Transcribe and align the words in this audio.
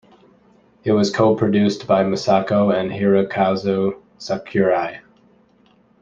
It 0.83 0.93
was 0.93 1.13
co-produced 1.13 1.85
by 1.85 2.03
Misako 2.03 2.73
and 2.75 2.89
Hirokazu 2.89 4.01
Sakurai. 4.17 5.01